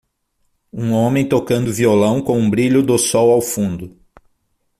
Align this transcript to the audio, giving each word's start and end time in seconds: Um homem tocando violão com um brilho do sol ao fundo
Um 0.73 0.93
homem 0.93 1.29
tocando 1.29 1.71
violão 1.71 2.23
com 2.23 2.35
um 2.39 2.49
brilho 2.49 2.81
do 2.81 2.97
sol 2.97 3.29
ao 3.29 3.39
fundo 3.39 3.95